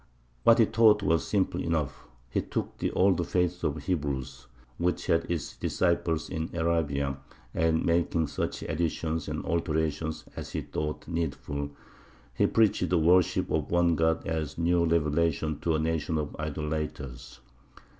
What 0.41 0.57
he 0.57 0.65
taught 0.65 1.03
was 1.03 1.27
simple 1.27 1.61
enough. 1.61 2.05
He 2.31 2.41
took 2.41 2.79
the 2.79 2.89
old 2.93 3.27
faith 3.27 3.63
of 3.63 3.75
the 3.75 3.81
Hebrews, 3.81 4.47
which 4.79 5.05
had 5.05 5.29
its 5.29 5.55
disciples 5.55 6.27
in 6.27 6.49
Arabia, 6.55 7.19
and, 7.53 7.85
making 7.85 8.25
such 8.25 8.63
additions 8.63 9.27
and 9.27 9.45
alterations 9.45 10.25
as 10.35 10.53
he 10.53 10.61
thought 10.61 11.07
needful, 11.07 11.69
he 12.33 12.47
preached 12.47 12.89
the 12.89 12.97
worship 12.97 13.51
of 13.51 13.69
One 13.69 13.93
God 13.95 14.25
as 14.25 14.57
a 14.57 14.61
new 14.61 14.85
revelation 14.85 15.59
to 15.59 15.75
a 15.75 15.79
nation 15.79 16.17
of 16.17 16.35
idolaters. 16.39 17.39